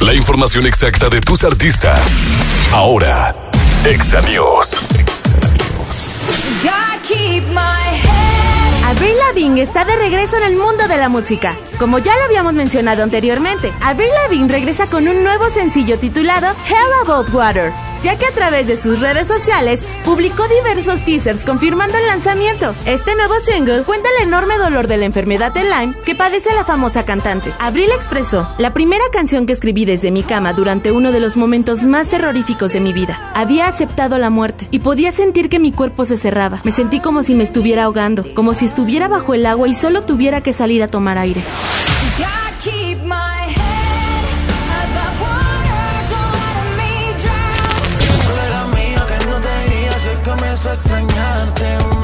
La 0.00 0.14
información 0.14 0.66
exacta 0.66 1.10
de 1.10 1.20
tus 1.20 1.44
artistas. 1.44 2.00
Ahora, 2.72 3.34
Exa 3.84 4.22
News. 4.22 4.70
Avril 8.86 9.16
Lavigne 9.18 9.62
está 9.62 9.84
de 9.84 9.96
regreso 9.96 10.38
en 10.38 10.44
el 10.44 10.56
mundo 10.56 10.88
de 10.88 10.96
la 10.96 11.10
música. 11.10 11.54
Como 11.78 11.98
ya 11.98 12.16
lo 12.16 12.24
habíamos 12.24 12.54
mencionado 12.54 13.02
anteriormente, 13.02 13.72
Avril 13.82 14.08
Lavigne 14.22 14.50
regresa 14.50 14.86
con 14.86 15.06
un 15.06 15.22
nuevo 15.22 15.50
sencillo 15.50 15.98
titulado 15.98 16.48
Hell 16.66 16.92
About 17.04 17.28
Water 17.34 17.72
ya 18.02 18.16
que 18.16 18.26
a 18.26 18.32
través 18.32 18.66
de 18.66 18.76
sus 18.76 19.00
redes 19.00 19.28
sociales 19.28 19.80
publicó 20.04 20.46
diversos 20.48 21.04
teasers 21.04 21.44
confirmando 21.44 21.96
el 21.98 22.06
lanzamiento. 22.06 22.74
Este 22.86 23.14
nuevo 23.14 23.34
single 23.40 23.82
cuenta 23.82 24.08
el 24.16 24.28
enorme 24.28 24.58
dolor 24.58 24.86
de 24.86 24.96
la 24.96 25.04
enfermedad 25.04 25.52
de 25.52 25.64
Lyme 25.64 25.94
que 26.04 26.14
padece 26.14 26.54
la 26.54 26.64
famosa 26.64 27.04
cantante. 27.04 27.52
Abril 27.58 27.90
expresó, 27.94 28.48
la 28.58 28.72
primera 28.72 29.04
canción 29.12 29.46
que 29.46 29.52
escribí 29.52 29.84
desde 29.84 30.10
mi 30.10 30.22
cama 30.22 30.52
durante 30.52 30.92
uno 30.92 31.12
de 31.12 31.20
los 31.20 31.36
momentos 31.36 31.82
más 31.82 32.08
terroríficos 32.08 32.72
de 32.72 32.80
mi 32.80 32.92
vida. 32.92 33.30
Había 33.34 33.68
aceptado 33.68 34.18
la 34.18 34.30
muerte 34.30 34.68
y 34.70 34.80
podía 34.80 35.12
sentir 35.12 35.48
que 35.48 35.58
mi 35.58 35.72
cuerpo 35.72 36.04
se 36.04 36.16
cerraba. 36.16 36.60
Me 36.64 36.72
sentí 36.72 37.00
como 37.00 37.22
si 37.22 37.34
me 37.34 37.44
estuviera 37.44 37.84
ahogando, 37.84 38.24
como 38.34 38.54
si 38.54 38.64
estuviera 38.64 39.08
bajo 39.08 39.34
el 39.34 39.46
agua 39.46 39.68
y 39.68 39.74
solo 39.74 40.02
tuviera 40.02 40.40
que 40.40 40.52
salir 40.52 40.82
a 40.82 40.88
tomar 40.88 41.18
aire. 41.18 41.42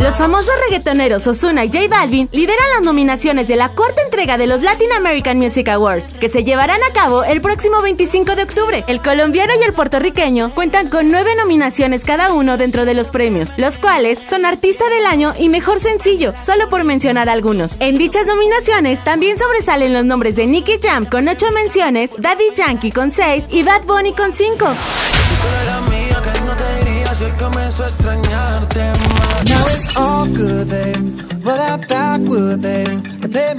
Los 0.01 0.17
famosos 0.17 0.55
reggaetoneros 0.65 1.27
Ozuna 1.27 1.67
y 1.67 1.69
J 1.71 1.89
Balvin 1.89 2.27
lideran 2.33 2.65
las 2.75 2.83
nominaciones 2.83 3.47
de 3.49 3.57
la 3.57 3.69
cuarta 3.71 4.01
entrega 4.01 4.39
de 4.39 4.47
los 4.47 4.63
Latin 4.63 4.93
American 4.93 5.37
Music 5.39 5.69
Awards, 5.69 6.09
que 6.19 6.31
se 6.31 6.43
llevarán 6.43 6.81
a 6.83 6.93
cabo 6.95 7.23
el 7.23 7.43
próximo 7.43 7.83
25 7.83 8.35
de 8.35 8.43
octubre. 8.45 8.85
El 8.87 9.03
colombiano 9.03 9.53
y 9.61 9.63
el 9.63 9.75
puertorriqueño 9.75 10.53
cuentan 10.55 10.89
con 10.89 11.11
nueve 11.11 11.35
nominaciones 11.37 12.05
cada 12.05 12.33
uno 12.33 12.57
dentro 12.57 12.87
de 12.87 12.95
los 12.95 13.09
premios, 13.09 13.51
los 13.59 13.77
cuales 13.77 14.19
son 14.27 14.47
Artista 14.47 14.89
del 14.89 15.05
Año 15.05 15.35
y 15.39 15.51
Mejor 15.51 15.81
Sencillo, 15.81 16.33
solo 16.43 16.71
por 16.71 16.83
mencionar 16.85 17.29
algunos. 17.29 17.73
En 17.81 17.99
dichas 17.99 18.27
nominaciones 18.27 19.05
también 19.05 19.39
sobresalen 19.39 19.93
los 19.93 20.07
nombres 20.07 20.35
de 20.35 20.47
Nicky 20.47 20.79
Jam 20.83 21.05
con 21.05 21.29
ocho 21.29 21.51
menciones, 21.53 22.11
Daddy 22.17 22.55
Yankee 22.55 22.91
con 22.91 23.13
seis 23.13 23.45
y 23.51 23.63
Bad 23.63 23.83
Bunny 23.85 24.15
con 24.15 24.33
cinco. 24.33 24.67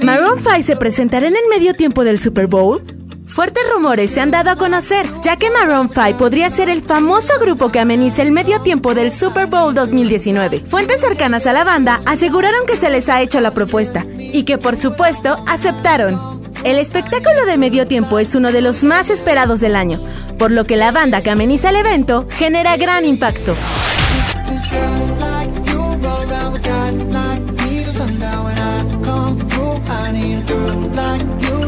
Maroon 0.02 0.38
5 0.38 0.62
se 0.64 0.76
presentará 0.76 1.28
en 1.28 1.36
el 1.36 1.48
medio 1.50 1.74
tiempo 1.74 2.04
del 2.04 2.18
Super 2.20 2.46
Bowl. 2.46 2.82
Fuertes 3.26 3.62
rumores 3.72 4.10
se 4.10 4.20
han 4.20 4.30
dado 4.30 4.50
a 4.50 4.56
conocer, 4.56 5.06
ya 5.22 5.36
que 5.36 5.50
Maroon 5.50 5.88
5 5.88 6.18
podría 6.18 6.50
ser 6.50 6.68
el 6.68 6.82
famoso 6.82 7.38
grupo 7.40 7.70
que 7.70 7.80
amenice 7.80 8.22
el 8.22 8.32
medio 8.32 8.60
tiempo 8.62 8.94
del 8.94 9.12
Super 9.12 9.46
Bowl 9.46 9.74
2019. 9.74 10.64
Fuentes 10.66 11.00
cercanas 11.00 11.46
a 11.46 11.52
la 11.52 11.64
banda 11.64 12.00
aseguraron 12.04 12.66
que 12.66 12.76
se 12.76 12.90
les 12.90 13.08
ha 13.08 13.20
hecho 13.20 13.40
la 13.40 13.52
propuesta 13.52 14.06
y 14.18 14.44
que 14.44 14.58
por 14.58 14.76
supuesto 14.76 15.36
aceptaron. 15.46 16.38
El 16.64 16.78
espectáculo 16.78 17.46
de 17.46 17.56
medio 17.56 17.86
tiempo 17.86 18.18
es 18.18 18.34
uno 18.34 18.50
de 18.50 18.60
los 18.60 18.82
más 18.82 19.10
esperados 19.10 19.60
del 19.60 19.76
año, 19.76 20.00
por 20.38 20.50
lo 20.50 20.64
que 20.64 20.76
la 20.76 20.90
banda 20.90 21.22
que 21.22 21.30
ameniza 21.30 21.70
el 21.70 21.76
evento 21.76 22.26
genera 22.30 22.76
gran 22.76 23.04
impacto. 23.04 23.54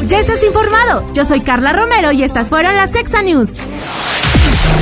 Ya 0.07 0.19
estás 0.19 0.43
informado. 0.43 1.05
Yo 1.13 1.25
soy 1.25 1.41
Carla 1.41 1.73
Romero 1.73 2.11
y 2.11 2.25
estas 2.25 2.49
fueron 2.49 2.75
las 2.77 2.95
Exa 2.95 3.23
News. 3.23 3.51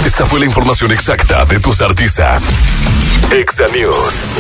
Esta 0.07 0.25
fue 0.25 0.41
la 0.41 0.47
información 0.47 0.91
exacta 0.93 1.45
de 1.45 1.61
tus 1.61 1.83
artistas. 1.83 2.45
Exa 3.31 3.67
News. 3.69 4.38